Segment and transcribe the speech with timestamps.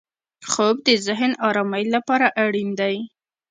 [0.51, 2.95] خوب د ذهن ارامۍ لپاره اړین دی